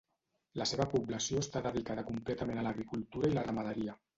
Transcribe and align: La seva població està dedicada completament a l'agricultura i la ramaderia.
La 0.61 0.65
seva 0.69 0.87
població 0.93 1.43
està 1.45 1.63
dedicada 1.67 2.07
completament 2.09 2.63
a 2.63 2.67
l'agricultura 2.69 3.33
i 3.33 3.37
la 3.39 3.49
ramaderia. 3.51 3.97